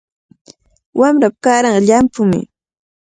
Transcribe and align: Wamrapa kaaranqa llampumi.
Wamrapa 0.99 1.39
kaaranqa 1.43 1.85
llampumi. 1.87 2.39